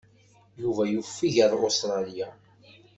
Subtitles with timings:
[0.61, 2.27] Yuba yufeg ar Ustṛalya.